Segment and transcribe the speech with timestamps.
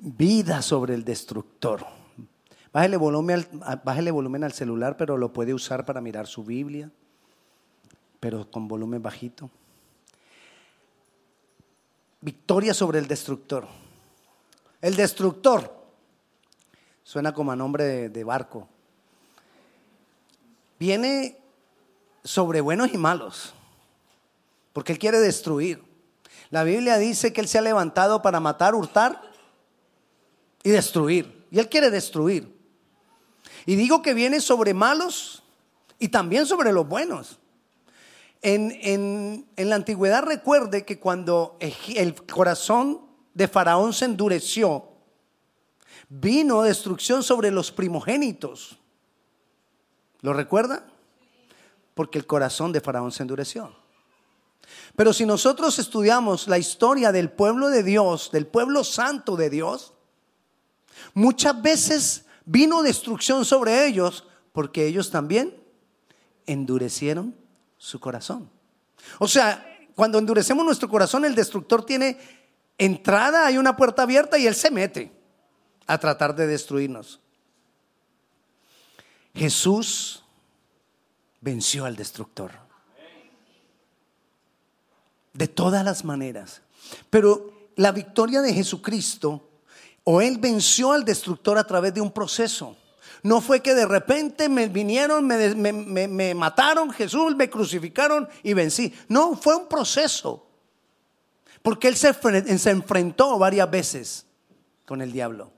[0.00, 1.84] vida sobre el destructor.
[2.72, 6.90] Bájele volumen, al, volumen al celular, pero lo puede usar para mirar su Biblia,
[8.18, 9.50] pero con volumen bajito.
[12.20, 13.66] Victoria sobre el destructor.
[14.80, 15.74] El destructor
[17.02, 18.68] suena como a nombre de, de barco.
[20.78, 21.38] Viene
[22.22, 23.52] sobre buenos y malos,
[24.72, 25.82] porque Él quiere destruir.
[26.50, 29.29] La Biblia dice que Él se ha levantado para matar, hurtar
[30.62, 31.46] y destruir.
[31.50, 32.56] Y Él quiere destruir.
[33.66, 35.42] Y digo que viene sobre malos
[35.98, 37.38] y también sobre los buenos.
[38.42, 43.02] En, la antigüedad recuerde que cuando el corazón
[43.34, 44.88] de Faraón se endureció,
[46.08, 48.78] vino destrucción sobre los primogénitos.
[50.22, 50.86] ¿Lo recuerda?
[51.94, 53.74] Porque el corazón de Faraón se endureció.
[54.96, 59.94] Pero si nosotros estudiamos la historia del pueblo de Dios, del pueblo santo de Dios,
[61.14, 65.54] muchas veces vino destrucción sobre ellos porque ellos también
[66.46, 67.34] endurecieron
[67.78, 68.50] su corazón.
[69.18, 72.18] O sea, cuando endurecemos nuestro corazón, el destructor tiene
[72.78, 75.12] entrada, hay una puerta abierta y él se mete
[75.86, 77.20] a tratar de destruirnos.
[79.34, 80.24] Jesús
[81.40, 82.52] venció al destructor.
[85.32, 86.62] De todas las maneras.
[87.08, 89.49] Pero la victoria de Jesucristo
[90.12, 92.76] o Él venció al destructor a través de un proceso.
[93.22, 98.92] No fue que de repente me vinieron, me, mataron, Jesús, me crucificaron y vencí.
[99.08, 100.48] No, fue un proceso.
[101.62, 102.12] Porque Él se,
[102.58, 104.26] se enfrentó varias veces
[104.84, 105.52] con el diablo.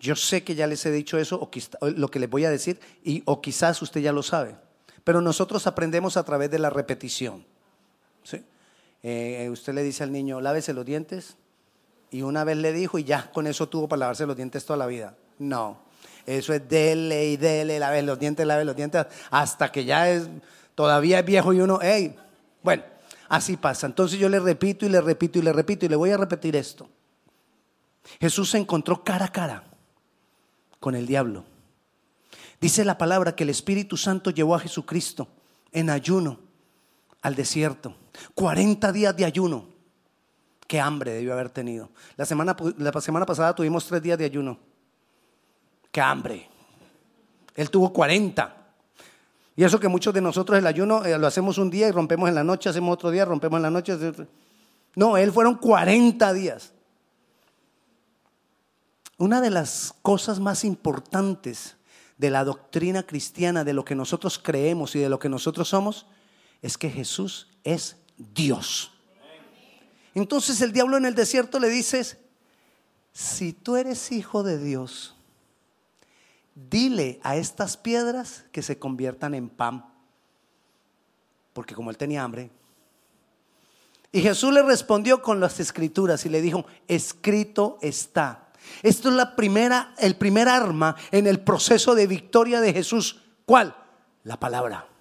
[0.00, 1.48] Yo sé que ya les he dicho eso,
[1.80, 4.56] o lo que les voy a decir, y, o quizás usted ya lo sabe.
[5.04, 7.46] Pero nosotros aprendemos a través de la repetición.
[9.04, 11.36] Eh, usted le dice al niño, lávese los dientes,
[12.12, 14.76] y una vez le dijo y ya con eso tuvo para lavarse los dientes toda
[14.76, 15.16] la vida.
[15.38, 15.78] No,
[16.26, 20.28] eso es dele y dele, lave los dientes, lave los dientes, hasta que ya es,
[20.74, 22.14] todavía es viejo y uno, hey,
[22.62, 22.84] bueno,
[23.28, 23.86] así pasa.
[23.86, 26.54] Entonces yo le repito y le repito y le repito y le voy a repetir
[26.54, 26.86] esto.
[28.20, 29.64] Jesús se encontró cara a cara
[30.78, 31.44] con el diablo.
[32.60, 35.28] Dice la palabra que el Espíritu Santo llevó a Jesucristo
[35.72, 36.40] en ayuno
[37.22, 37.96] al desierto.
[38.34, 39.71] 40 días de ayuno.
[40.72, 41.90] Qué hambre debió haber tenido.
[42.16, 44.58] La semana, la semana pasada tuvimos tres días de ayuno.
[45.90, 46.48] Qué hambre.
[47.54, 48.56] Él tuvo 40.
[49.54, 52.26] Y eso que muchos de nosotros el ayuno eh, lo hacemos un día y rompemos
[52.26, 53.98] en la noche, hacemos otro día, rompemos en la noche.
[54.96, 56.72] No, él fueron 40 días.
[59.18, 61.76] Una de las cosas más importantes
[62.16, 66.06] de la doctrina cristiana, de lo que nosotros creemos y de lo que nosotros somos,
[66.62, 68.91] es que Jesús es Dios.
[70.14, 72.18] Entonces el diablo en el desierto le dice,
[73.12, 75.16] si tú eres hijo de Dios,
[76.54, 79.86] dile a estas piedras que se conviertan en pan.
[81.52, 82.50] Porque como él tenía hambre.
[84.10, 88.48] Y Jesús le respondió con las escrituras y le dijo, escrito está.
[88.82, 93.22] Esto es la primera, el primer arma en el proceso de victoria de Jesús.
[93.46, 93.74] ¿Cuál?
[94.24, 94.91] La palabra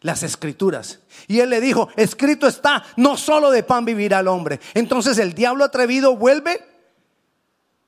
[0.00, 1.00] las escrituras.
[1.28, 4.60] Y él le dijo, escrito está, no solo de pan vivirá el hombre.
[4.74, 6.64] Entonces el diablo atrevido vuelve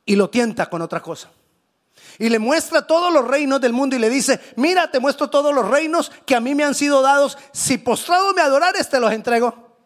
[0.06, 1.30] y lo tienta con otra cosa.
[2.18, 5.54] Y le muestra todos los reinos del mundo y le dice, mira, te muestro todos
[5.54, 7.36] los reinos que a mí me han sido dados.
[7.52, 9.76] Si postrado me adorares, te los entrego.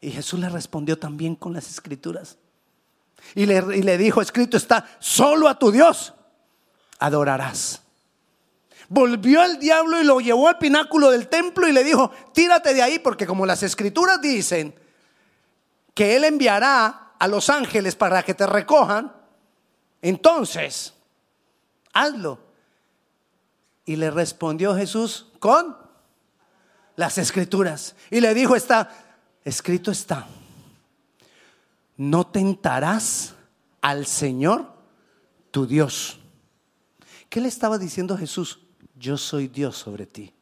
[0.00, 2.36] Y Jesús le respondió también con las escrituras.
[3.34, 6.12] Y le, y le dijo, escrito está, solo a tu Dios
[6.98, 7.83] adorarás.
[8.94, 12.80] Volvió el diablo y lo llevó al pináculo del templo y le dijo, tírate de
[12.80, 14.72] ahí, porque como las escrituras dicen
[15.94, 19.12] que Él enviará a los ángeles para que te recojan,
[20.00, 20.94] entonces,
[21.92, 22.38] hazlo.
[23.84, 25.76] Y le respondió Jesús con
[26.94, 27.96] las escrituras.
[28.12, 28.90] Y le dijo, está,
[29.44, 30.28] escrito está,
[31.96, 33.34] no tentarás
[33.80, 34.72] al Señor
[35.50, 36.20] tu Dios.
[37.28, 38.60] ¿Qué le estaba diciendo Jesús?
[39.04, 40.32] Yo soy Dios sobre ti.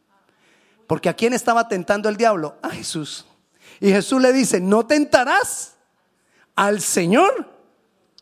[0.86, 2.56] Porque a quién estaba tentando el diablo?
[2.62, 3.26] A Jesús.
[3.80, 5.76] Y Jesús le dice, no tentarás
[6.54, 7.50] al Señor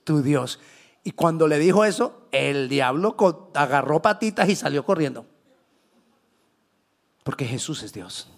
[0.02, 0.58] tu Dios.
[1.04, 3.16] Y cuando le dijo eso, el diablo
[3.54, 5.26] agarró patitas y salió corriendo.
[7.22, 8.28] Porque Jesús es Dios.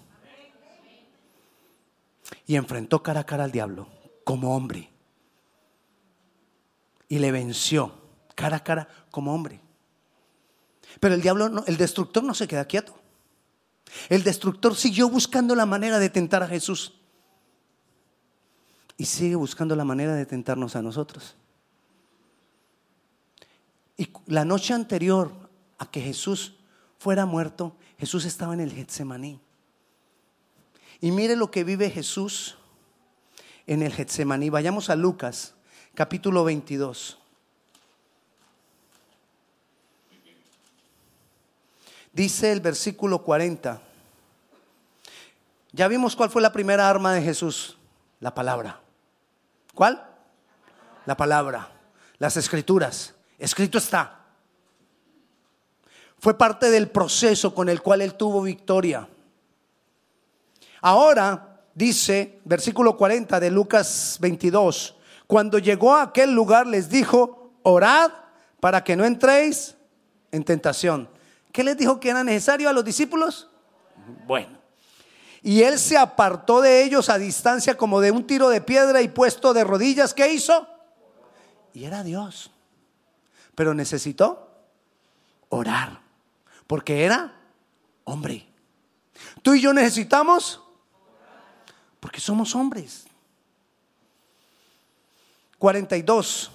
[2.47, 3.87] Y enfrentó cara a cara al diablo
[4.25, 4.91] como hombre.
[7.09, 7.93] Y le venció
[8.35, 9.62] cara a cara como hombre.
[11.01, 12.95] Pero el diablo, el destructor no se queda quieto.
[14.09, 16.95] El destructor siguió buscando la manera de tentar a Jesús.
[18.99, 21.35] y sigue buscando la manera de tentarnos a nosotros.
[23.97, 25.33] Y la noche anterior
[25.79, 26.55] a que Jesús
[26.99, 29.41] fuera muerto, Jesús estaba en el Getsemaní.
[31.01, 32.57] Y mire lo que vive Jesús
[33.67, 34.51] en el Getsemaní.
[34.51, 35.55] Vayamos a Lucas,
[35.95, 37.19] capítulo 22.
[42.13, 43.81] Dice el versículo 40.
[45.73, 47.79] Ya vimos cuál fue la primera arma de Jesús,
[48.21, 48.81] la palabra.
[49.75, 50.07] ¿Cuál?
[51.07, 51.73] La palabra,
[52.19, 53.15] las escrituras.
[53.39, 54.21] Escrito está.
[56.19, 59.09] Fue parte del proceso con el cual él tuvo victoria.
[60.83, 68.13] Ahora dice, versículo 40 de Lucas 22, cuando llegó a aquel lugar les dijo, orad
[68.61, 69.77] para que no entréis
[70.31, 71.09] en tentación.
[71.53, 73.49] ¿Qué les dijo que era necesario a los discípulos?
[74.27, 74.59] Bueno.
[75.43, 79.09] Y él se apartó de ellos a distancia como de un tiro de piedra y
[79.09, 80.15] puesto de rodillas.
[80.15, 80.69] ¿Qué hizo?
[81.75, 82.51] Y era Dios.
[83.55, 84.51] Pero necesitó
[85.49, 86.01] orar.
[86.67, 87.35] Porque era
[88.05, 88.47] hombre.
[89.43, 90.63] Tú y yo necesitamos.
[92.01, 93.05] Porque somos hombres.
[95.59, 96.51] 42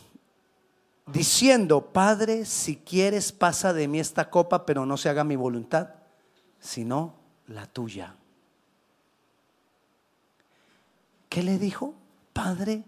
[1.08, 5.90] diciendo, Padre, si quieres pasa de mí esta copa, pero no se haga mi voluntad,
[6.60, 7.16] sino
[7.48, 8.16] la tuya.
[11.30, 11.94] ¿Qué le dijo?
[12.34, 12.84] Padre,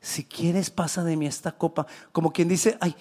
[0.00, 1.86] si quieres pasa de mí esta copa.
[2.12, 2.94] Como quien dice, ay,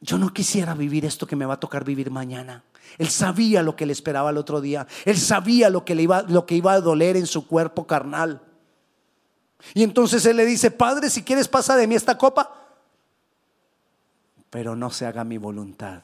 [0.00, 2.64] yo no quisiera vivir esto que me va a tocar vivir mañana.
[2.98, 4.86] Él sabía lo que le esperaba el otro día.
[5.04, 8.42] Él sabía lo que, le iba, lo que iba a doler en su cuerpo carnal.
[9.74, 12.61] Y entonces él le dice, Padre, si quieres pasa de mí esta copa,
[14.52, 16.02] pero no se haga mi voluntad,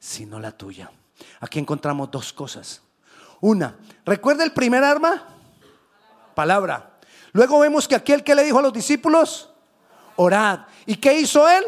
[0.00, 0.90] sino la tuya.
[1.38, 2.82] Aquí encontramos dos cosas.
[3.40, 5.22] Una, ¿recuerda el primer arma?
[6.34, 6.98] Palabra.
[7.30, 9.50] Luego vemos que aquel que le dijo a los discípulos,
[10.16, 10.62] orad.
[10.84, 11.62] ¿Y qué hizo él?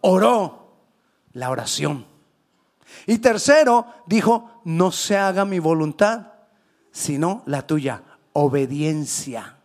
[0.00, 0.76] Oró.
[1.32, 2.06] La oración.
[3.04, 6.34] Y tercero, dijo, no se haga mi voluntad,
[6.92, 8.00] sino la tuya.
[8.32, 9.56] Obediencia.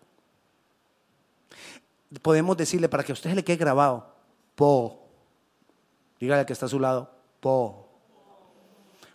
[2.24, 4.16] Podemos decirle para que a usted le quede grabado,
[4.56, 5.01] po,
[6.22, 7.90] Dígale que está a su lado, po.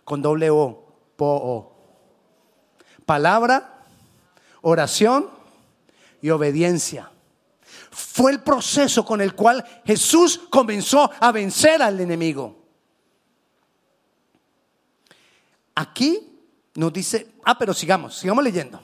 [0.03, 1.73] Con doble O, po.
[3.05, 3.85] Palabra,
[4.61, 5.29] oración
[6.21, 7.09] y obediencia.
[7.91, 12.57] Fue el proceso con el cual Jesús comenzó a vencer al enemigo.
[15.75, 16.41] Aquí
[16.75, 18.81] nos dice, ah, pero sigamos, sigamos leyendo.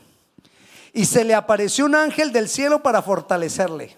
[0.94, 3.98] Y se le apareció un ángel del cielo para fortalecerle.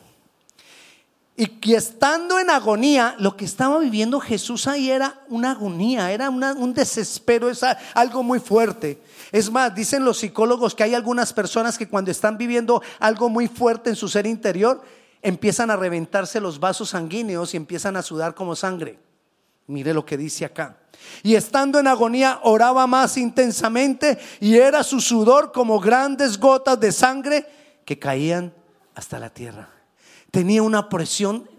[1.37, 6.29] Y que estando en agonía, lo que estaba viviendo Jesús ahí era una agonía, era
[6.29, 7.61] un desespero, es
[7.93, 9.01] algo muy fuerte.
[9.33, 13.49] Es más, dicen los psicólogos que hay algunas personas que cuando están viviendo algo muy
[13.49, 14.81] fuerte en su ser interior,
[15.21, 18.97] empiezan a reventarse los vasos sanguíneos y empiezan a sudar como sangre.
[19.67, 20.77] Mire lo que dice acá.
[21.21, 26.93] Y estando en agonía, oraba más intensamente y era su sudor como grandes gotas de
[26.93, 27.45] sangre
[27.83, 28.53] que caían
[28.93, 29.74] hasta la tierra.
[30.35, 31.49] Tenía una presión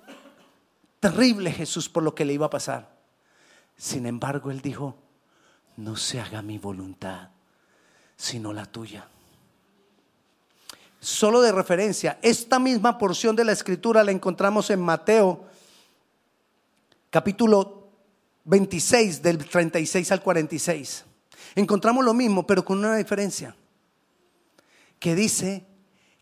[1.01, 2.95] terrible Jesús por lo que le iba a pasar.
[3.75, 4.99] Sin embargo, él dijo,
[5.79, 7.31] no se haga mi voluntad,
[8.19, 9.09] sino la tuya.
[11.01, 15.47] Solo de referencia, esta misma porción de la escritura la encontramos en Mateo
[17.09, 17.89] capítulo
[18.45, 21.07] 26 del 36 al 46.
[21.55, 23.57] Encontramos lo mismo, pero con una diferencia,
[24.99, 25.65] que dice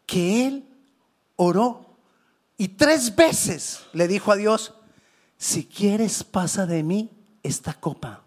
[0.07, 0.69] que él
[1.35, 1.84] oró
[2.57, 4.75] y tres veces le dijo a Dios,
[5.37, 7.11] si quieres pasa de mí
[7.43, 8.23] esta copa.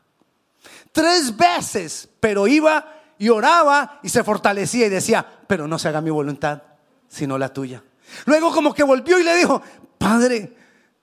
[0.92, 6.02] Tres veces, pero iba y oraba y se fortalecía y decía, pero no se haga
[6.02, 6.62] mi voluntad,
[7.08, 7.84] sino la tuya.
[8.26, 9.62] Luego como que volvió y le dijo,
[9.98, 10.56] Padre,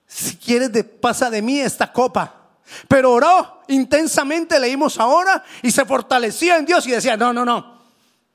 [0.07, 2.41] si quieres pasa de mí esta copa.
[2.89, 7.75] Pero oró intensamente, leímos ahora, y se fortalecía en Dios y decía, no, no, no,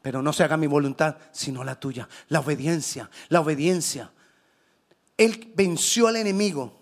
[0.02, 2.08] pero no se haga mi voluntad, sino la tuya.
[2.30, 4.12] La obediencia, la obediencia.
[5.20, 6.80] Él venció al enemigo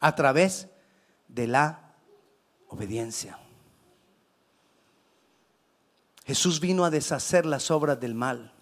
[0.00, 0.66] a través
[1.28, 1.94] de la
[2.66, 3.38] obediencia.
[6.26, 8.52] Jesús vino a deshacer las obras del mal.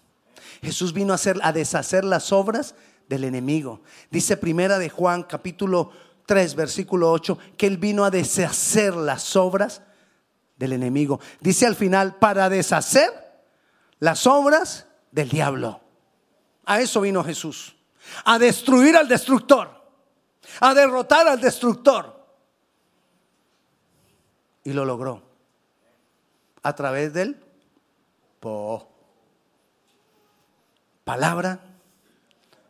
[0.61, 2.75] Jesús vino a, hacer, a deshacer las obras
[3.07, 3.81] del enemigo.
[4.11, 5.91] Dice primera de Juan capítulo
[6.27, 9.81] 3 versículo 8 que él vino a deshacer las obras
[10.55, 11.19] del enemigo.
[11.39, 13.09] Dice al final para deshacer
[13.97, 15.81] las obras del diablo.
[16.63, 17.75] A eso vino Jesús
[18.25, 19.69] a destruir al destructor,
[20.59, 22.17] a derrotar al destructor.
[24.63, 25.23] Y lo logró
[26.61, 27.41] a través del
[28.39, 28.87] po.
[31.03, 31.59] Palabra,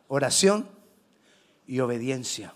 [0.08, 0.68] oración
[1.66, 2.54] y obediencia.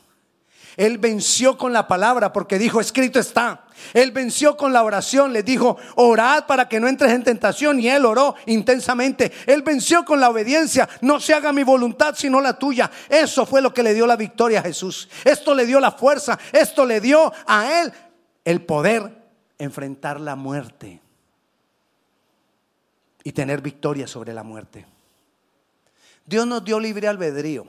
[0.76, 3.64] Él venció con la palabra porque dijo, escrito está.
[3.92, 7.80] Él venció con la oración, le dijo, orad para que no entres en tentación.
[7.80, 9.32] Y él oró intensamente.
[9.46, 12.90] Él venció con la obediencia, no se haga mi voluntad sino la tuya.
[13.08, 15.08] Eso fue lo que le dio la victoria a Jesús.
[15.24, 17.92] Esto le dio la fuerza, esto le dio a él
[18.44, 19.24] el poder
[19.58, 21.00] enfrentar la muerte
[23.22, 24.86] y tener victoria sobre la muerte.
[26.26, 27.66] Dios nos dio libre albedrío.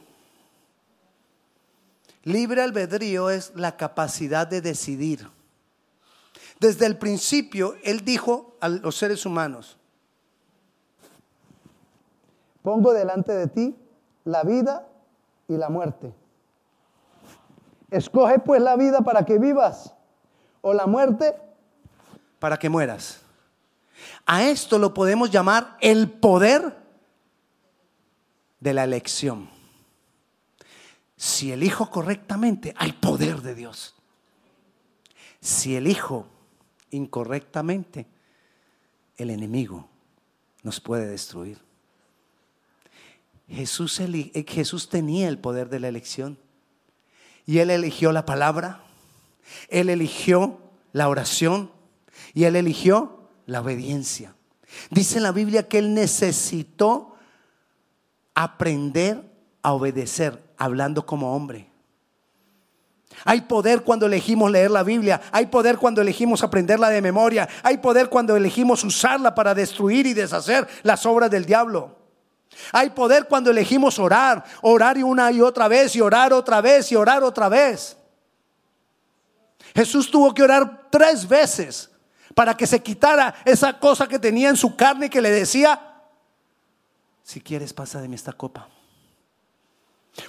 [2.25, 5.29] Libre albedrío es la capacidad de decidir.
[6.60, 9.77] Desde el principio, Él dijo a los seres humanos,
[12.62, 13.75] pongo delante de ti
[14.24, 14.88] la vida
[15.48, 16.13] y la muerte.
[17.91, 19.94] Escoge pues la vida para que vivas
[20.62, 21.36] o la muerte
[22.39, 23.22] para que mueras.
[24.25, 26.75] A esto lo podemos llamar el poder
[28.60, 29.54] de la elección.
[31.17, 33.95] Si elijo correctamente, hay poder de Dios.
[35.39, 36.27] Si elijo
[36.91, 38.07] incorrectamente,
[39.17, 39.88] el enemigo
[40.63, 41.60] nos puede destruir.
[43.48, 46.38] Jesús, eh, Jesús tenía el poder de la elección
[47.45, 48.84] y él eligió la palabra,
[49.69, 50.60] él eligió
[50.93, 51.72] la oración
[52.34, 54.36] y él eligió la obediencia.
[54.89, 57.15] Dice la Biblia que él necesitó
[58.34, 59.35] aprender
[59.65, 61.67] a obedecer hablando como hombre.
[63.24, 65.19] Hay poder cuando elegimos leer la Biblia.
[65.31, 67.50] Hay poder cuando elegimos aprenderla de memoria.
[67.63, 71.95] Hay poder cuando elegimos usarla para destruir y deshacer las obras del diablo.
[72.74, 76.95] Hay poder cuando elegimos orar, orar una y otra vez y orar otra vez y
[76.95, 77.98] orar otra vez.
[79.74, 81.89] Jesús tuvo que orar tres veces
[82.36, 86.03] para que se quitara esa cosa que tenía en su carne que le decía,
[87.24, 88.69] si quieres pasa de mí esta copa.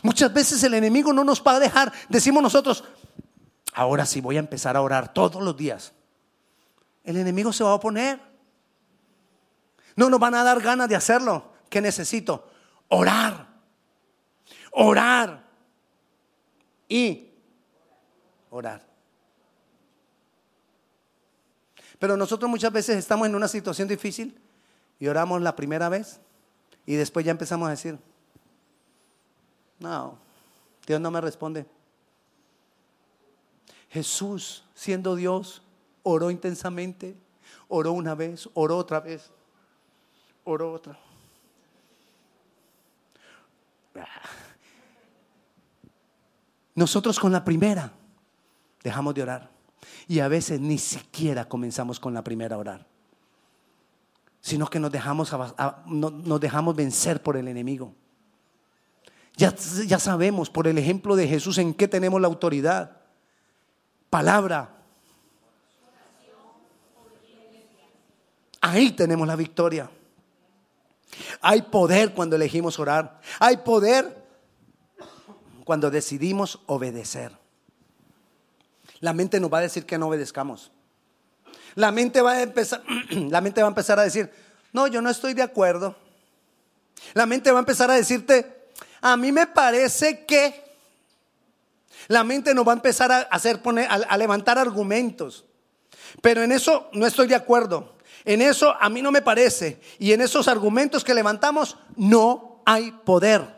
[0.03, 2.85] Muchas veces el enemigo no nos va a dejar, decimos nosotros,
[3.73, 5.93] ahora sí voy a empezar a orar todos los días.
[7.05, 8.21] El enemigo se va a oponer.
[9.95, 11.53] No nos van a dar ganas de hacerlo.
[11.71, 12.51] ¿Qué necesito?
[12.89, 13.47] Orar.
[14.73, 15.45] Orar.
[16.89, 17.31] Y
[18.51, 18.85] orar.
[21.99, 24.39] Pero nosotros muchas veces estamos en una situación difícil
[24.99, 26.21] y oramos la primera vez
[26.85, 27.99] y después ya empezamos a decir,
[29.79, 30.19] no,
[30.87, 31.67] Dios no me responde.
[33.91, 35.63] Jesús, siendo Dios,
[36.03, 37.17] oró intensamente,
[37.69, 39.31] oró una vez, oró otra vez,
[40.45, 40.99] oró otra.
[46.75, 47.91] Nosotros con la primera
[48.83, 49.51] dejamos de orar
[50.07, 52.87] y a veces ni siquiera comenzamos con la primera a orar,
[54.43, 55.35] sino que nos dejamos,
[55.87, 57.95] nos dejamos vencer por el enemigo.
[59.37, 62.97] Ya, sabemos por el ejemplo de Jesús en qué tenemos la autoridad.
[64.09, 64.71] Palabra.
[68.63, 69.91] Ahí tenemos la victoria.
[71.43, 73.21] Hay poder cuando elegimos orar.
[73.39, 74.25] Hay poder
[75.65, 77.33] cuando decidimos obedecer.
[79.01, 80.73] La mente nos va a decir que no obedezcamos.
[81.75, 84.31] La mente va a empezar, la mente va a empezar a decir,
[84.73, 85.95] no, yo no estoy de acuerdo.
[87.13, 88.57] La mente va a empezar a decirte,
[89.01, 90.65] a mí me parece que
[92.09, 95.45] la mente nos va a empezar a hacer a, levantar argumentos.
[96.23, 97.97] Pero en eso no estoy de acuerdo.
[98.25, 99.81] En eso a mí no me parece.
[99.99, 103.57] Y en esos argumentos que levantamos no hay poder.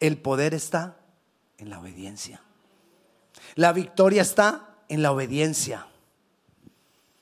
[0.00, 0.96] El poder está
[1.58, 2.42] en la obediencia.
[3.54, 5.86] La victoria está en la obediencia.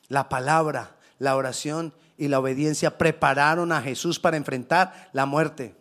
[0.09, 5.75] La palabra, la oración y la obediencia prepararon a Jesús para enfrentar la muerte.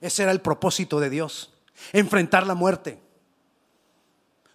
[0.00, 1.52] Ese era el propósito de Dios,
[1.92, 2.98] enfrentar la muerte.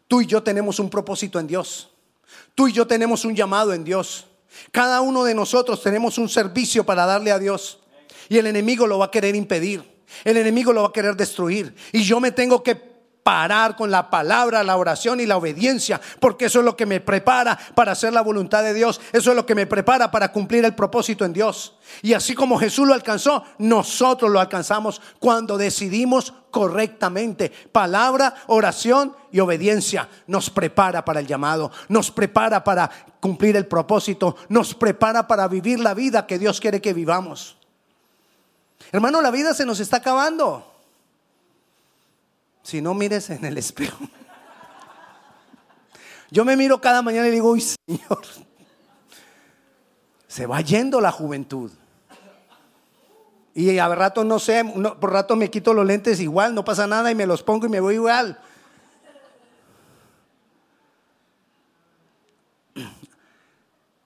[0.07, 1.91] Tú y yo tenemos un propósito en Dios.
[2.55, 4.25] Tú y yo tenemos un llamado en Dios.
[4.71, 7.79] Cada uno de nosotros tenemos un servicio para darle a Dios.
[8.27, 9.87] Y el enemigo lo va a querer impedir.
[10.23, 11.75] El enemigo lo va a querer destruir.
[11.91, 12.96] Y yo me tengo que
[13.27, 17.01] parar con la palabra, la oración y la obediencia, porque eso es lo que me
[17.01, 20.63] prepara para hacer la voluntad de Dios, eso es lo que me prepara para cumplir
[20.63, 21.75] el propósito en Dios.
[22.01, 27.51] Y así como Jesús lo alcanzó, nosotros lo alcanzamos cuando decidimos correctamente.
[27.73, 34.37] Palabra, oración y obediencia nos prepara para el llamado, nos prepara para cumplir el propósito,
[34.47, 37.57] nos prepara para vivir la vida que Dios quiere que vivamos.
[38.93, 40.76] Hermano, la vida se nos está acabando.
[42.67, 44.03] Si no mires en el espejo.
[46.29, 48.25] Yo me miro cada mañana y digo, uy Señor,
[50.27, 51.71] se va yendo la juventud.
[53.53, 54.65] Y a rato no sé,
[54.99, 57.69] por rato me quito los lentes igual, no pasa nada y me los pongo y
[57.69, 58.37] me voy igual.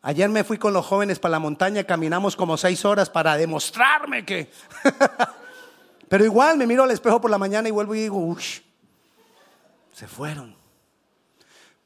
[0.03, 4.23] Ayer me fui con los jóvenes para la montaña, caminamos como seis horas para demostrarme
[4.23, 4.51] que...
[6.11, 8.43] Pero igual me miro al espejo por la mañana y vuelvo y digo, uy,
[9.93, 10.53] se fueron.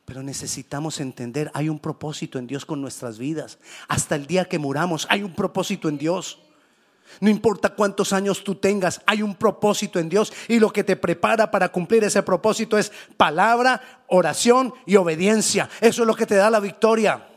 [0.03, 3.60] Pero necesitamos entender, hay un propósito en Dios con nuestras vidas.
[3.88, 6.39] Hasta el día que muramos, hay un propósito en Dios.
[7.20, 10.96] No importa cuántos años tú tengas, hay un propósito en Dios y lo que te
[10.96, 15.70] prepara para cumplir ese propósito es palabra, oración y obediencia.
[15.79, 17.27] Eso es lo que te da la victoria.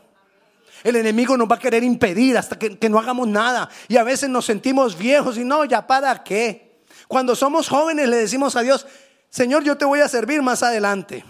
[0.83, 3.69] El enemigo nos va a querer impedir hasta que, que, no hagamos nada.
[3.87, 6.68] Y a veces nos sentimos viejos y no, ya para qué.
[7.09, 8.85] Cuando somos jóvenes le decimos a Dios,
[9.31, 11.25] Señor, yo te voy a servir más adelante.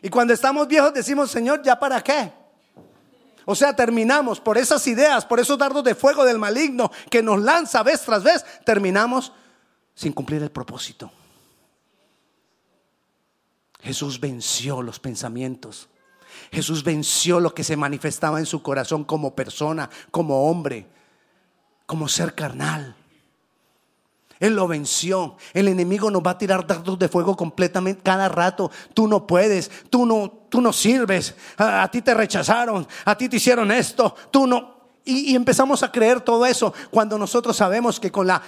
[0.00, 2.32] Y cuando estamos viejos decimos, Señor, ¿ya para qué?
[3.44, 7.40] O sea, terminamos por esas ideas, por esos dardos de fuego del maligno que nos
[7.40, 9.32] lanza vez tras vez, terminamos
[9.96, 11.10] sin cumplir el propósito.
[13.80, 15.88] Jesús venció los pensamientos.
[16.52, 20.86] Jesús venció lo que se manifestaba en su corazón como persona, como hombre,
[21.84, 22.94] como ser carnal.
[24.38, 25.36] Él lo venció.
[25.54, 28.70] El enemigo nos va a tirar dardos de fuego completamente cada rato.
[28.94, 31.34] Tú no puedes, tú no, tú no sirves.
[31.56, 34.76] A, ti te rechazaron, a ti te hicieron esto, tú no.
[35.04, 38.42] Y, y empezamos a creer todo eso cuando nosotros sabemos que con la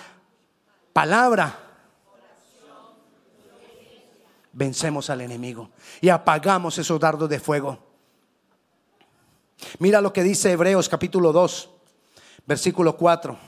[0.93, 1.59] palabra
[4.53, 7.79] vencemos al enemigo y apagamos esos dardos de fuego.
[9.79, 11.71] Mira lo que dice Hebreos capítulo 2,
[12.47, 13.48] versículo 4.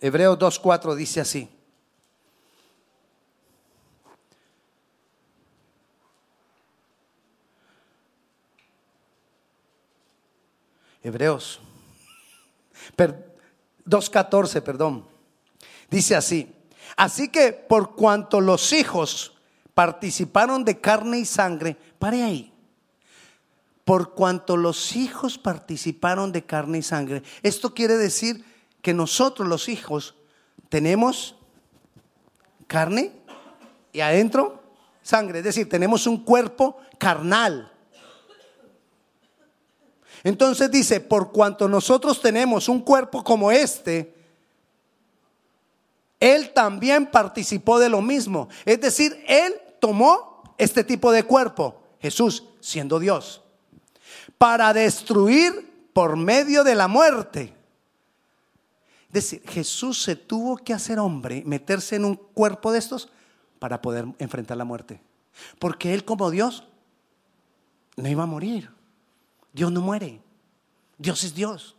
[0.00, 1.48] Hebreos 2.4 dice así.
[11.02, 11.60] Hebreos
[12.96, 15.06] 2.14, perdón.
[15.90, 16.52] Dice así.
[16.96, 19.34] Así que por cuanto los hijos
[19.74, 22.52] participaron de carne y sangre, pare ahí.
[23.84, 27.22] Por cuanto los hijos participaron de carne y sangre.
[27.42, 28.44] Esto quiere decir
[28.84, 30.14] que nosotros los hijos
[30.68, 31.36] tenemos
[32.66, 33.12] carne
[33.94, 34.62] y adentro
[35.00, 37.72] sangre, es decir, tenemos un cuerpo carnal.
[40.22, 44.14] Entonces dice, por cuanto nosotros tenemos un cuerpo como este,
[46.20, 48.50] Él también participó de lo mismo.
[48.66, 53.40] Es decir, Él tomó este tipo de cuerpo, Jesús siendo Dios,
[54.36, 57.53] para destruir por medio de la muerte
[59.14, 63.08] decir, Jesús se tuvo que hacer hombre, meterse en un cuerpo de estos
[63.58, 65.00] para poder enfrentar la muerte.
[65.58, 66.64] Porque Él como Dios
[67.96, 68.70] no iba a morir.
[69.52, 70.20] Dios no muere.
[70.98, 71.76] Dios es Dios.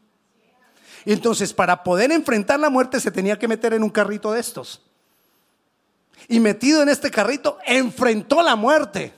[1.06, 4.39] Y entonces para poder enfrentar la muerte se tenía que meter en un carrito de
[4.39, 4.82] estos.
[6.28, 9.13] Y metido en este carrito, enfrentó la muerte.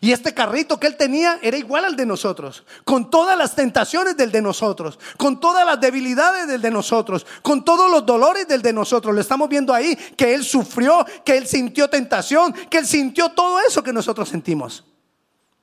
[0.00, 4.16] Y este carrito que él tenía era igual al de nosotros, con todas las tentaciones
[4.16, 8.62] del de nosotros, con todas las debilidades del de nosotros, con todos los dolores del
[8.62, 9.14] de nosotros.
[9.14, 13.58] Lo estamos viendo ahí, que él sufrió, que él sintió tentación, que él sintió todo
[13.60, 14.84] eso que nosotros sentimos.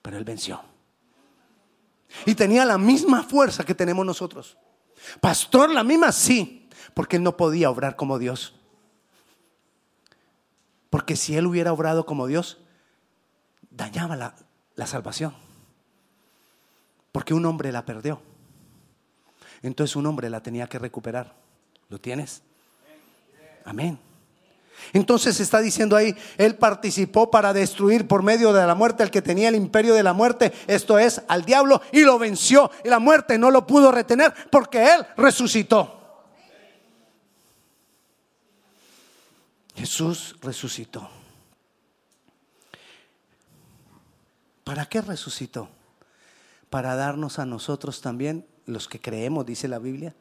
[0.02, 0.62] Pero él venció.
[2.26, 4.58] Y tenía la misma fuerza que tenemos nosotros.
[5.20, 8.56] Pastor, la misma sí, porque él no podía obrar como Dios.
[10.90, 12.60] Porque si él hubiera obrado como Dios,
[13.76, 15.34] dañaba la, salvación.
[17.12, 18.22] Porque un hombre la perdió.
[19.62, 21.34] Entonces un hombre la tenía que recuperar.
[21.90, 22.42] ¿Lo tienes?
[23.66, 24.00] Amén.
[24.92, 29.22] Entonces está diciendo ahí, Él participó para destruir por medio de la muerte al que
[29.22, 32.72] tenía el imperio de la muerte, esto es, al diablo, y lo venció.
[32.84, 36.00] Y la muerte no lo pudo retener porque Él resucitó.
[39.76, 41.23] Jesús resucitó.
[44.74, 45.70] ¿Para qué resucitó?
[46.72, 50.16] Para darnos a nosotros también, los que creemos, dice la Biblia,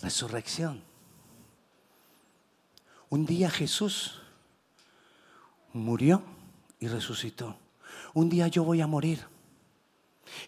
[0.00, 0.82] resurrección.
[3.10, 4.18] Un día Jesús
[5.74, 6.22] murió
[6.80, 7.54] y resucitó.
[8.14, 9.26] Un día yo voy a morir.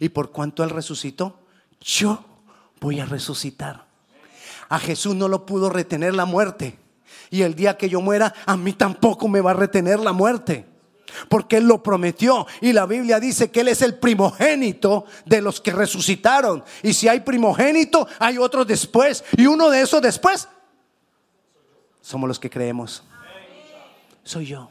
[0.01, 1.39] Y por cuanto Él resucitó,
[1.83, 2.25] yo
[2.81, 3.85] voy a resucitar.
[4.71, 6.79] A Jesús no lo pudo retener la muerte.
[7.29, 10.73] Y el día que yo muera, a mí tampoco me va a retener la muerte
[11.29, 12.47] porque Él lo prometió.
[12.61, 16.65] Y la Biblia dice que Él es el primogénito de los que resucitaron.
[16.83, 19.25] Y si hay primogénito, hay otros después.
[19.37, 20.49] Y uno de esos después
[22.01, 23.03] somos los que creemos.
[24.23, 24.71] Soy yo.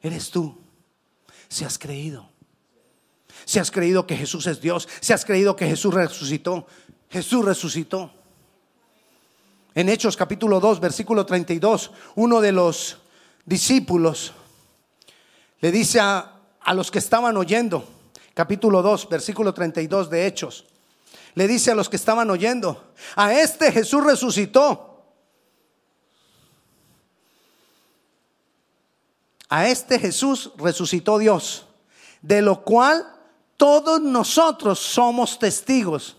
[0.00, 0.56] Eres tú.
[1.48, 2.28] Si has creído.
[3.44, 6.66] Si has creído que Jesús es Dios, si has creído que Jesús resucitó,
[7.10, 8.12] Jesús resucitó.
[9.74, 12.98] En Hechos capítulo 2, versículo 32, uno de los
[13.44, 14.32] discípulos
[15.60, 17.88] le dice a, a los que estaban oyendo,
[18.34, 20.66] capítulo 2, versículo 32 de Hechos,
[21.34, 25.04] le dice a los que estaban oyendo, a este Jesús resucitó.
[29.48, 31.66] A este Jesús resucitó Dios,
[32.22, 33.06] de lo cual
[33.56, 36.16] todos nosotros somos testigos.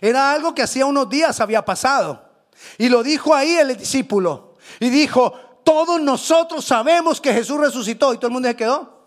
[0.00, 2.28] Era algo que hacía unos días había pasado.
[2.76, 4.56] Y lo dijo ahí el discípulo.
[4.78, 8.12] Y dijo, todos nosotros sabemos que Jesús resucitó.
[8.12, 9.00] Y todo el mundo se quedó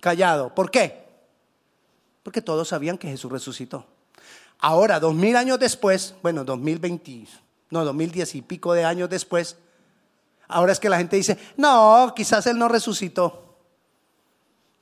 [0.00, 0.54] callado.
[0.54, 1.06] ¿Por qué?
[2.22, 3.86] Porque todos sabían que Jesús resucitó.
[4.58, 7.26] Ahora, dos mil años después, bueno, dos mil veinte,
[7.70, 9.56] no, dos mil diez y pico de años después,
[10.48, 13.56] ahora es que la gente dice, no, quizás Él no resucitó.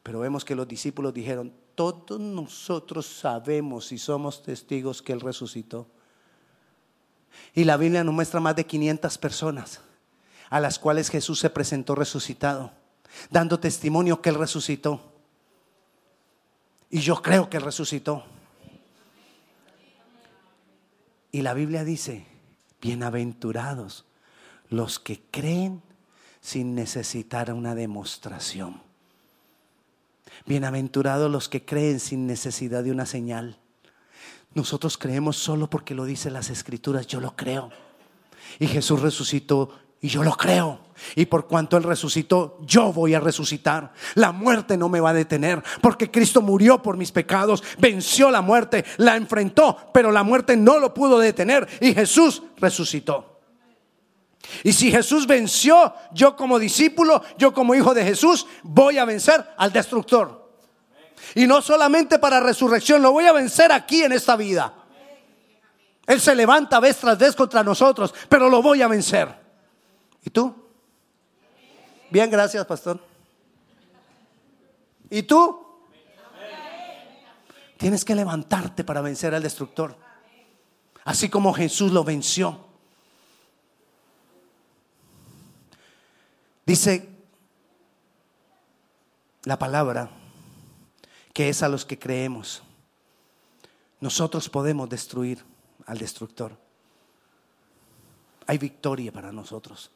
[0.03, 5.87] Pero vemos que los discípulos dijeron, todos nosotros sabemos y somos testigos que Él resucitó.
[7.55, 9.81] Y la Biblia nos muestra más de 500 personas
[10.51, 12.73] a las cuales Jesús se presentó resucitado,
[13.31, 15.13] dando testimonio que Él resucitó.
[16.91, 18.25] Y yo creo que Él resucitó.
[21.31, 22.27] Y la Biblia dice,
[22.81, 24.07] bienaventurados
[24.71, 25.83] los que creen
[26.41, 28.81] sin necesitar una demostración.
[30.47, 33.59] Bienaventurados los que creen sin necesidad de una señal.
[34.55, 37.71] Nosotros creemos solo porque lo dicen las escrituras, yo lo creo.
[38.59, 40.81] Y Jesús resucitó y yo lo creo.
[41.15, 43.93] Y por cuanto Él resucitó, yo voy a resucitar.
[44.15, 48.41] La muerte no me va a detener, porque Cristo murió por mis pecados, venció la
[48.41, 53.39] muerte, la enfrentó, pero la muerte no lo pudo detener y Jesús resucitó.
[54.65, 59.45] Y si Jesús venció, yo como discípulo, yo como hijo de Jesús, voy a vencer
[59.57, 60.49] al destructor.
[61.35, 64.75] Y no solamente para resurrección, lo voy a vencer aquí en esta vida.
[66.07, 69.38] Él se levanta vez tras vez contra nosotros, pero lo voy a vencer.
[70.29, 70.55] ¿Y tú?
[72.11, 73.03] Bien, gracias, pastor.
[75.09, 75.59] ¿Y tú?
[77.79, 79.97] Tienes que levantarte para vencer al destructor.
[81.03, 82.63] Así como Jesús lo venció.
[86.67, 87.09] Dice
[89.45, 90.11] la palabra
[91.33, 92.63] que es a los que creemos.
[93.99, 95.43] Nosotros podemos destruir
[95.87, 96.55] al destructor.
[98.47, 99.91] Hay victoria para nosotros.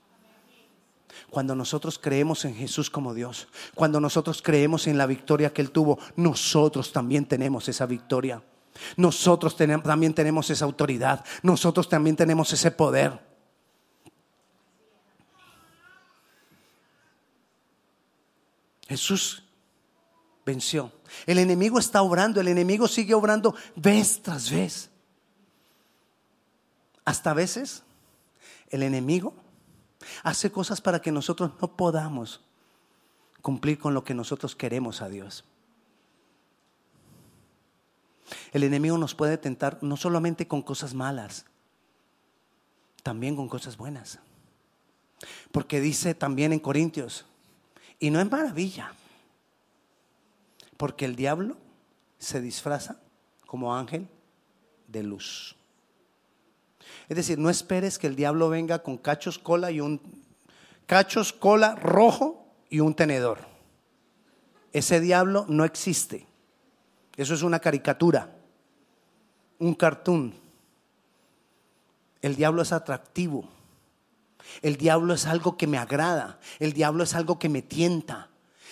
[1.31, 5.71] Cuando nosotros creemos en Jesús como Dios, cuando nosotros creemos en la victoria que Él
[5.71, 8.43] tuvo, nosotros también tenemos esa victoria.
[8.97, 11.25] Nosotros también tenemos esa autoridad.
[11.43, 13.21] Nosotros también tenemos ese poder.
[18.89, 19.43] Jesús
[20.45, 20.93] venció.
[21.27, 24.91] El enemigo está obrando, el enemigo sigue obrando vez tras vez.
[27.05, 27.83] Hasta veces
[28.69, 29.35] el enemigo
[30.23, 32.41] hace cosas para que nosotros no podamos
[33.41, 35.45] cumplir con lo que nosotros queremos a Dios.
[38.53, 41.45] El enemigo nos puede tentar no solamente con cosas malas,
[43.03, 44.19] también con cosas buenas.
[45.51, 47.27] Porque dice también en Corintios,
[47.99, 48.95] y no es maravilla,
[50.77, 51.57] porque el diablo
[52.19, 53.01] se disfraza
[53.47, 54.09] como ángel
[54.89, 55.57] de luz.
[57.09, 60.01] Es decir, no esperes que el diablo venga con cachos, cola y un
[60.87, 63.39] cachos, cola rojo y un tenedor.
[64.73, 66.27] Ese diablo no existe.
[67.17, 68.35] Eso es una caricatura,
[69.59, 70.35] un cartoon.
[72.23, 73.49] El diablo es atractivo.
[74.63, 76.39] El diablo es algo que me agrada.
[76.59, 78.29] El diablo es algo que me tienta.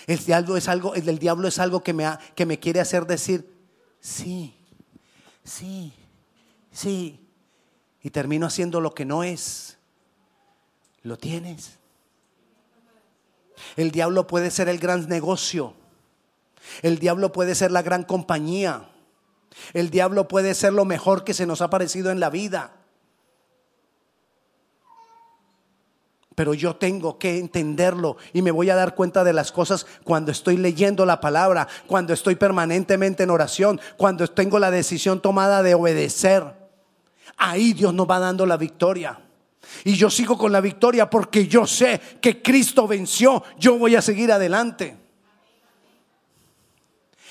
[0.07, 3.53] El diablo es algo, diablo es algo que me, que me quiere hacer decir,
[4.01, 4.55] sí,
[5.45, 5.93] sí,
[6.73, 7.30] sí.
[8.03, 9.79] Y termino haciendo lo que no es.
[11.03, 11.79] ¿Lo tienes?
[13.77, 15.75] El diablo puede ser el gran negocio.
[16.83, 18.89] El diablo puede ser la gran compañía.
[19.73, 22.81] El diablo puede ser lo mejor que se nos ha parecido en la vida.
[26.41, 30.33] pero yo tengo que entenderlo y me voy a dar cuenta de las cosas cuando
[30.33, 35.75] estoy leyendo la palabra, cuando estoy permanentemente en oración, cuando tengo la decisión tomada de
[35.75, 36.60] obedecer.
[37.43, 39.19] Ahí Dios nos va dando la victoria.
[39.85, 43.43] Y yo sigo con la victoria porque yo sé que Cristo venció.
[43.59, 44.99] Yo voy a seguir adelante.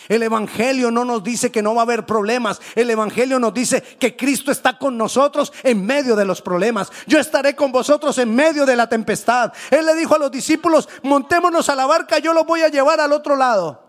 [0.07, 2.59] El Evangelio no nos dice que no va a haber problemas.
[2.73, 6.91] El Evangelio nos dice que Cristo está con nosotros en medio de los problemas.
[7.05, 9.53] Yo estaré con vosotros en medio de la tempestad.
[9.69, 12.99] Él le dijo a los discípulos, montémonos a la barca, yo los voy a llevar
[12.99, 13.88] al otro lado.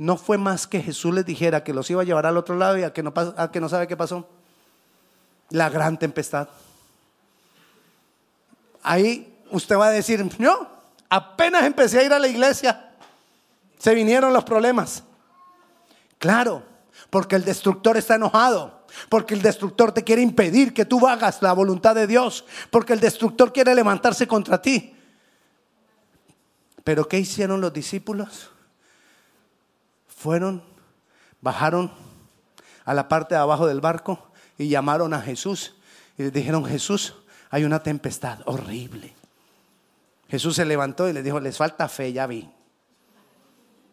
[0.00, 2.78] No fue más que Jesús les dijera que los iba a llevar al otro lado
[2.78, 4.26] y a que no, a que no sabe qué pasó.
[5.50, 6.48] La gran tempestad.
[8.82, 10.70] Ahí usted va a decir, no,
[11.10, 12.92] apenas empecé a ir a la iglesia,
[13.78, 15.02] se vinieron los problemas.
[16.16, 16.62] Claro,
[17.10, 21.52] porque el destructor está enojado, porque el destructor te quiere impedir que tú hagas la
[21.52, 24.96] voluntad de Dios, porque el destructor quiere levantarse contra ti.
[26.84, 28.50] Pero ¿qué hicieron los discípulos?
[30.20, 30.62] Fueron,
[31.40, 31.90] bajaron
[32.84, 35.76] a la parte de abajo del barco y llamaron a Jesús
[36.18, 37.14] y le dijeron, Jesús,
[37.48, 39.14] hay una tempestad horrible.
[40.28, 42.48] Jesús se levantó y le dijo, les falta fe, ya vi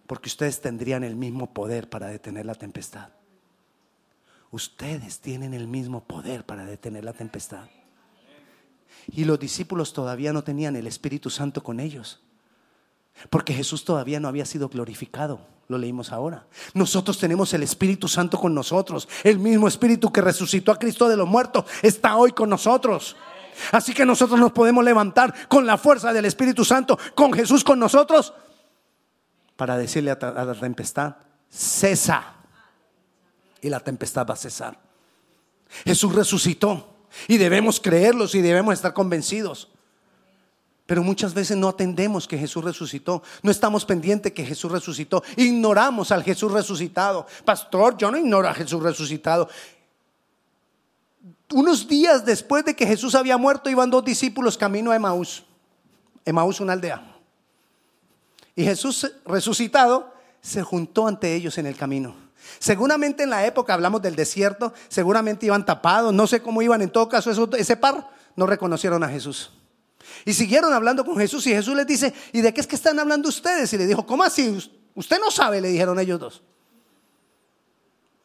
[0.08, 3.10] porque ustedes tendrían el mismo poder para detener la tempestad.
[4.50, 7.68] Ustedes tienen el mismo poder para detener la tempestad.
[9.08, 12.22] Y los discípulos todavía no tenían el Espíritu Santo con ellos.
[13.30, 15.39] Porque Jesús todavía no había sido glorificado.
[15.67, 16.45] Lo leímos ahora.
[16.73, 19.08] Nosotros tenemos el Espíritu Santo con nosotros.
[19.23, 23.15] El mismo Espíritu que resucitó a Cristo de los muertos está hoy con nosotros.
[23.71, 27.80] Así que nosotros nos podemos levantar con la fuerza del Espíritu Santo, con Jesús con
[27.80, 28.34] nosotros
[29.58, 31.15] para decirle a, la tempestad,
[31.49, 32.36] cesa.
[33.60, 34.80] Y la tempestad va a cesar.
[35.84, 36.95] Jesús resucitó
[37.27, 39.69] y debemos creerlos y debemos estar convencidos.
[40.88, 43.21] Pero muchas veces no atendemos que Jesús resucitó.
[43.43, 45.21] No estamos pendientes que Jesús resucitó.
[45.36, 47.28] Ignoramos al Jesús resucitado.
[47.43, 49.50] Pastor, yo no ignoro a Jesús resucitado.
[51.54, 55.43] Unos días después de que Jesús había muerto, iban dos discípulos camino a Emaús.
[56.23, 57.15] Emaús, una aldea.
[58.56, 62.15] Y Jesús resucitado se juntó ante ellos en el camino.
[62.60, 66.89] Seguramente en la época, hablamos del desierto, seguramente iban tapados, no sé cómo iban, en
[66.89, 69.52] todo caso ese par no reconocieron a Jesús.
[70.26, 73.00] Y siguieron hablando con Jesús y Jesús les dice, ¿y de qué es que están
[73.00, 73.72] hablando ustedes?
[73.74, 74.58] Y le dijo, ¿cómo así?
[74.96, 76.41] Usted no sabe, le dijeron ellos dos.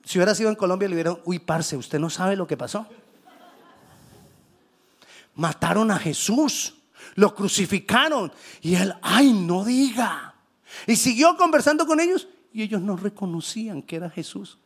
[0.04, 2.86] Si hubiera sido en Colombia, le hubieran, uy, parce, usted no sabe lo que pasó.
[5.34, 6.74] Mataron a Jesús
[7.14, 8.32] lo crucificaron.
[8.60, 10.34] Y él, ay, no diga.
[10.86, 14.58] Y siguió conversando con ellos y ellos no reconocían que era Jesús.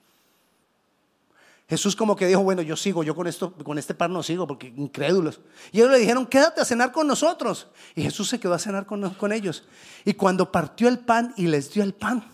[1.69, 4.47] Jesús como que dijo, bueno, yo sigo, yo con esto, con este par no sigo
[4.47, 5.41] porque incrédulos.
[5.73, 7.67] Y ellos le dijeron, quédate a cenar con nosotros.
[7.97, 9.65] Y Jesús se quedó a cenar con, con ellos.
[10.05, 12.25] Y cuando partió el pan y les dio el pan,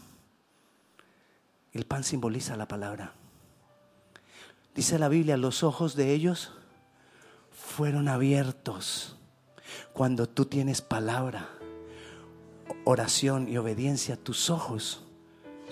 [1.72, 3.14] el pan simboliza la palabra.
[4.74, 6.52] Dice la Biblia, los ojos de ellos
[7.50, 9.16] fueron abiertos
[9.94, 11.48] cuando tú tienes palabra,
[12.84, 15.04] oración y obediencia, tus ojos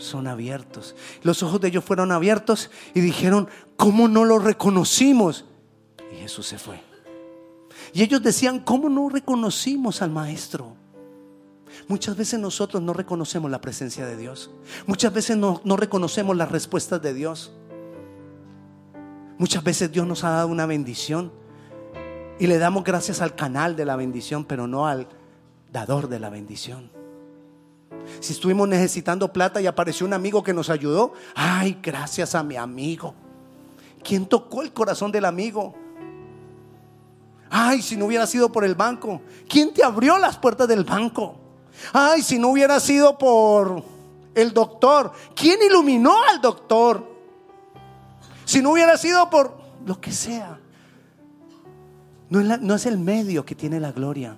[0.01, 0.97] son abiertos.
[1.23, 5.45] Los ojos de ellos fueron abiertos y dijeron, ¿cómo no lo reconocimos?
[6.13, 6.81] Y Jesús se fue.
[7.93, 10.77] Y ellos decían, ¿cómo no reconocimos al Maestro?
[11.87, 14.51] Muchas veces nosotros no reconocemos la presencia de Dios.
[14.87, 17.53] Muchas veces no, no, reconocemos las respuestas de Dios.
[19.39, 21.33] Muchas veces Dios nos ha dado una bendición
[22.39, 25.09] y le damos gracias al canal de la bendición, pero no al
[25.73, 27.00] dador de la bendición.
[28.21, 32.57] Si estuvimos necesitando plata y apareció un amigo que nos ayudó, ay, gracias a mi
[32.57, 33.15] amigo.
[34.05, 35.75] ¿Quién tocó el corazón del amigo?
[37.51, 41.37] Ay, si no hubiera sido por el banco, ¿quién te abrió las puertas del banco?
[41.93, 43.83] Ay, si no hubiera sido por
[44.35, 47.05] el doctor, ¿quién iluminó al doctor?
[48.45, 50.61] Si no hubiera sido por lo que sea.
[52.29, 54.37] No es, el medio que tiene la gloria,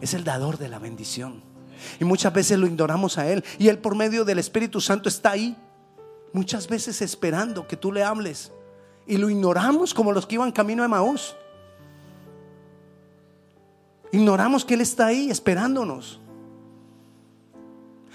[0.00, 1.51] es el dador de la bendición.
[2.00, 3.44] Y muchas veces lo ignoramos a Él.
[3.58, 5.56] Y Él por medio del Espíritu Santo está ahí.
[6.32, 8.52] Muchas veces esperando que tú le hables.
[9.06, 11.36] Y lo ignoramos como los que iban camino a Maús.
[14.12, 16.20] Ignoramos que Él está ahí esperándonos.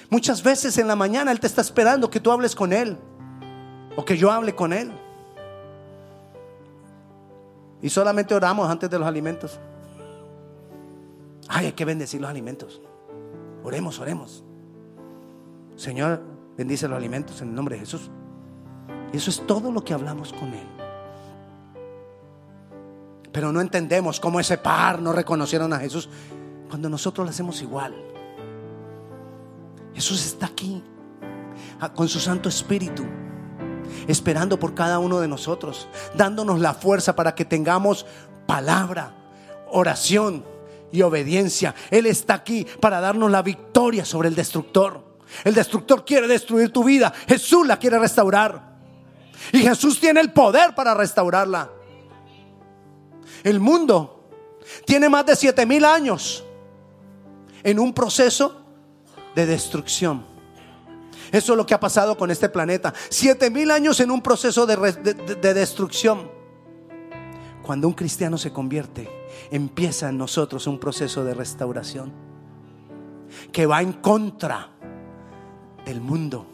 [0.10, 2.98] Muchas veces en la mañana Él te está esperando que tú hables con Él.
[3.96, 4.92] O que yo hable con Él.
[7.82, 9.60] Y solamente oramos antes de los alimentos.
[11.48, 12.82] Ay, hay que bendecir los alimentos.
[13.68, 14.46] Oremos, oremos.
[15.76, 16.24] Señor,
[16.56, 18.10] bendice los alimentos en el nombre de Jesús.
[19.12, 20.68] Eso es todo lo que hablamos con Él.
[23.34, 26.08] Pero no entendemos cómo ese par no reconocieron a Jesús
[26.70, 27.94] cuando nosotros lo hacemos igual.
[29.94, 30.82] Jesús está aquí
[31.82, 33.04] ah, con su Santo Espíritu
[34.08, 38.06] esperando por cada uno de nosotros, dándonos la fuerza para que tengamos
[38.46, 39.14] palabra,
[39.70, 40.46] oración
[40.92, 41.76] y obediencia.
[41.90, 45.06] Él está aquí para darnos la victoria sobre el destructor.
[45.44, 48.78] El destructor quiere destruir tu vida, Jesús la quiere restaurar.
[49.52, 51.70] Y Jesús tiene el poder para restaurarla.
[53.44, 54.30] El mundo
[54.86, 56.44] tiene más de siete mil años
[57.64, 58.62] en un proceso
[59.36, 60.26] de destrucción.
[61.32, 62.94] Eso es lo que ha pasado con este planeta.
[63.10, 66.32] Siete mil años en un proceso de, de, de destrucción.
[67.62, 69.10] Cuando un cristiano se convierte,
[69.52, 72.12] empieza en nosotros un proceso de restauración
[73.52, 74.70] que va en contra
[75.86, 76.46] del mundo.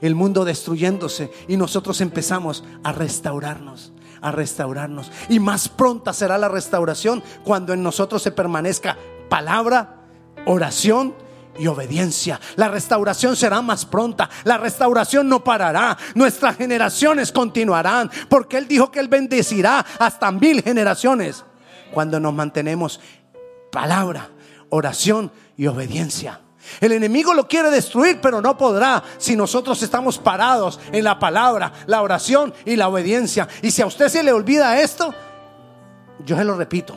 [0.00, 5.10] El mundo destruyéndose y nosotros empezamos a restaurarnos, a restaurarnos.
[5.28, 8.96] Y más pronta será la restauración cuando en nosotros se permanezca
[9.28, 10.02] palabra,
[10.46, 11.14] oración
[11.58, 12.40] y obediencia.
[12.56, 14.28] La restauración será más pronta.
[14.44, 15.96] La restauración no parará.
[16.14, 18.10] Nuestras generaciones continuarán.
[18.28, 21.44] Porque Él dijo que Él bendecirá hasta mil generaciones.
[21.92, 23.00] Cuando nos mantenemos
[23.70, 24.30] palabra,
[24.70, 26.40] oración y obediencia.
[26.80, 31.72] El enemigo lo quiere destruir, pero no podrá si nosotros estamos parados en la palabra,
[31.86, 33.48] la oración y la obediencia.
[33.62, 35.14] Y si a usted se le olvida esto,
[36.24, 36.96] yo se lo repito.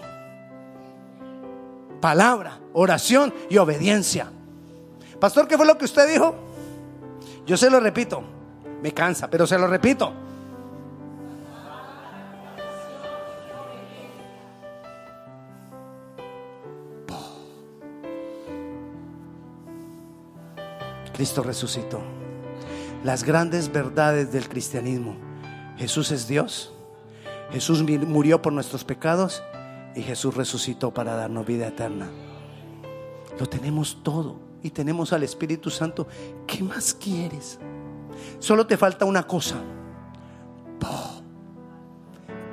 [2.02, 4.32] Palabra, oración y obediencia.
[5.20, 6.36] Pastor, ¿qué fue lo que usted dijo?
[7.46, 8.24] Yo se lo repito.
[8.82, 10.14] Me cansa, pero se lo repito.
[21.20, 22.00] Cristo resucitó.
[23.04, 25.18] Las grandes verdades del cristianismo.
[25.76, 26.72] Jesús es Dios.
[27.52, 29.44] Jesús murió por nuestros pecados
[29.98, 32.08] y Jesús resucitó para darnos vida eterna.
[33.38, 36.08] Lo tenemos todo y tenemos al Espíritu Santo.
[36.48, 37.60] ¿Qué más quieres?
[38.40, 39.58] Solo te falta una cosa.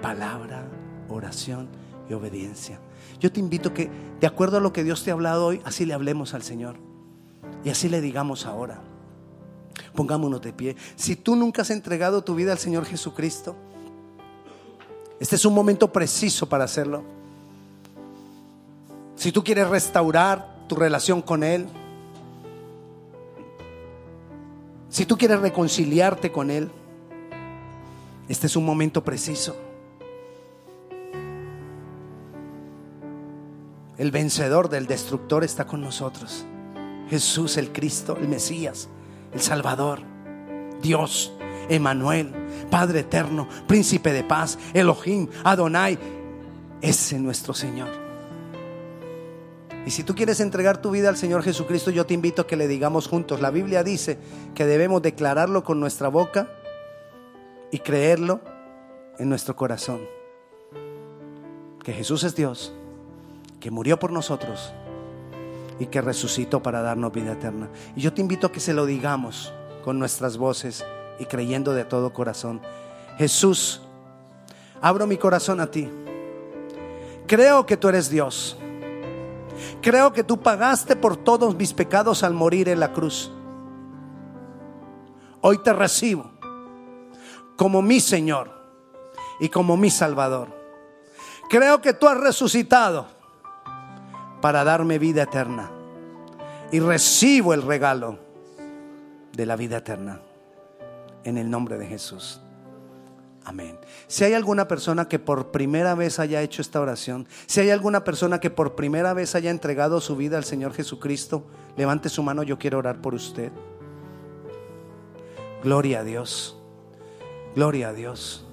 [0.02, 0.66] Palabra,
[1.08, 1.68] oración
[2.10, 2.80] y obediencia.
[3.20, 5.86] Yo te invito que, de acuerdo a lo que Dios te ha hablado hoy, así
[5.86, 6.85] le hablemos al Señor.
[7.66, 8.78] Y así le digamos ahora.
[9.92, 10.76] Pongámonos de pie.
[10.94, 13.56] Si tú nunca has entregado tu vida al Señor Jesucristo,
[15.18, 17.02] este es un momento preciso para hacerlo.
[19.16, 21.66] Si tú quieres restaurar tu relación con Él,
[24.88, 26.70] si tú quieres reconciliarte con Él,
[28.28, 29.56] este es un momento preciso.
[33.98, 36.46] El vencedor del destructor está con nosotros.
[37.08, 38.88] Jesús el Cristo, el Mesías,
[39.32, 40.00] el Salvador,
[40.82, 41.32] Dios,
[41.68, 42.32] Emanuel,
[42.70, 45.98] Padre eterno, Príncipe de paz, Elohim, Adonai,
[46.80, 47.88] ese es nuestro Señor.
[49.84, 52.56] Y si tú quieres entregar tu vida al Señor Jesucristo, yo te invito a que
[52.56, 53.40] le digamos juntos.
[53.40, 54.18] La Biblia dice
[54.54, 56.50] que debemos declararlo con nuestra boca
[57.70, 58.40] y creerlo
[59.18, 60.00] en nuestro corazón.
[61.84, 62.72] Que Jesús es Dios,
[63.60, 64.72] que murió por nosotros
[65.78, 67.68] y que resucitó para darnos vida eterna.
[67.94, 69.52] Y yo te invito a que se lo digamos
[69.84, 70.84] con nuestras voces
[71.18, 72.60] y creyendo de todo corazón.
[73.18, 73.82] Jesús,
[74.80, 75.88] abro mi corazón a ti.
[77.26, 78.56] Creo que tú eres Dios.
[79.80, 83.32] Creo que tú pagaste por todos mis pecados al morir en la cruz.
[85.40, 86.30] Hoy te recibo
[87.56, 88.50] como mi Señor
[89.40, 90.48] y como mi Salvador.
[91.48, 93.06] Creo que tú has resucitado
[94.40, 95.70] para darme vida eterna.
[96.72, 98.18] Y recibo el regalo
[99.32, 100.20] de la vida eterna.
[101.24, 102.40] En el nombre de Jesús.
[103.44, 103.78] Amén.
[104.08, 108.02] Si hay alguna persona que por primera vez haya hecho esta oración, si hay alguna
[108.02, 111.46] persona que por primera vez haya entregado su vida al Señor Jesucristo,
[111.76, 113.52] levante su mano, yo quiero orar por usted.
[115.62, 116.58] Gloria a Dios.
[117.54, 118.44] Gloria a Dios.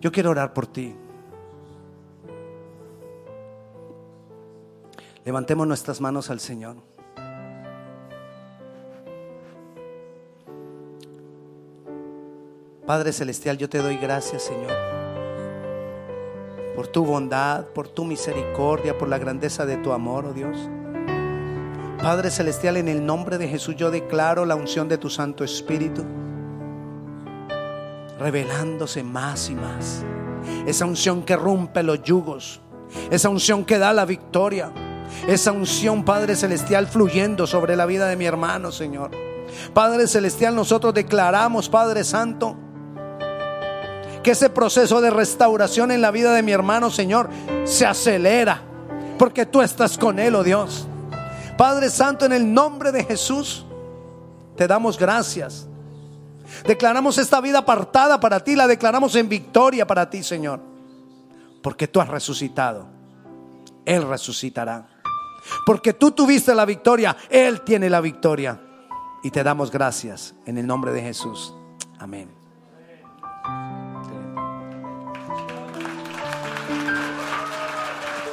[0.00, 0.94] Yo quiero orar por ti.
[5.24, 6.76] Levantemos nuestras manos al Señor.
[12.84, 14.72] Padre Celestial, yo te doy gracias, Señor,
[16.74, 20.68] por tu bondad, por tu misericordia, por la grandeza de tu amor, oh Dios.
[22.02, 26.04] Padre Celestial, en el nombre de Jesús yo declaro la unción de tu Santo Espíritu,
[28.18, 30.04] revelándose más y más.
[30.66, 32.60] Esa unción que rompe los yugos,
[33.12, 34.72] esa unción que da la victoria
[35.26, 39.10] esa unción, Padre Celestial, fluyendo sobre la vida de mi hermano, Señor.
[39.74, 42.56] Padre Celestial, nosotros declaramos, Padre Santo,
[44.22, 47.28] que ese proceso de restauración en la vida de mi hermano, Señor,
[47.64, 48.62] se acelera,
[49.18, 50.86] porque tú estás con él, oh Dios.
[51.56, 53.66] Padre Santo, en el nombre de Jesús,
[54.56, 55.66] te damos gracias.
[56.66, 60.60] Declaramos esta vida apartada para ti, la declaramos en victoria para ti, Señor,
[61.62, 62.86] porque tú has resucitado.
[63.84, 64.91] Él resucitará.
[65.66, 68.60] Porque tú tuviste la victoria, Él tiene la victoria.
[69.22, 71.54] Y te damos gracias en el nombre de Jesús.
[71.98, 72.28] Amén.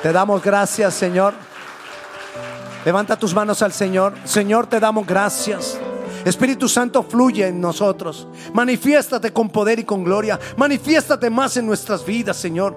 [0.01, 1.33] Te damos gracias, Señor.
[2.85, 4.15] Levanta tus manos al Señor.
[4.23, 5.77] Señor, te damos gracias.
[6.25, 8.27] Espíritu Santo fluye en nosotros.
[8.53, 10.39] Manifiéstate con poder y con gloria.
[10.57, 12.75] Manifiéstate más en nuestras vidas, Señor.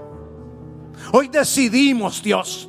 [1.13, 2.69] Hoy decidimos, Dios.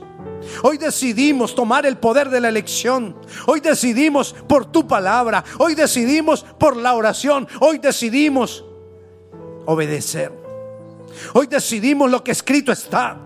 [0.62, 3.16] Hoy decidimos tomar el poder de la elección.
[3.46, 5.44] Hoy decidimos por tu palabra.
[5.60, 7.48] Hoy decidimos por la oración.
[7.60, 8.64] Hoy decidimos
[9.66, 10.32] obedecer.
[11.34, 13.18] Hoy decidimos lo que escrito está.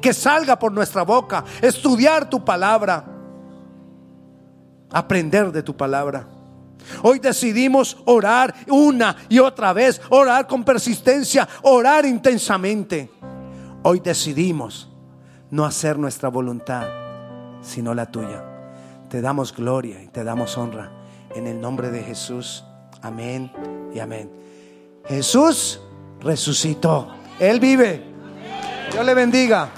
[0.00, 1.44] Que salga por nuestra boca.
[1.60, 3.04] Estudiar tu palabra.
[4.90, 6.28] Aprender de tu palabra.
[7.02, 13.10] Hoy decidimos orar una y otra vez, orar con persistencia, orar intensamente.
[13.82, 14.88] Hoy decidimos
[15.56, 16.86] no hacer nuestra voluntad,
[17.62, 18.44] sino la tuya.
[19.08, 20.92] Te damos gloria y te damos honra
[21.34, 22.62] en el nombre de Jesús.
[23.00, 23.50] Amén
[23.94, 24.30] y amén.
[25.06, 25.80] Jesús
[26.20, 27.08] resucitó.
[27.40, 28.04] Él vive.
[28.92, 29.70] Dios le bendiga.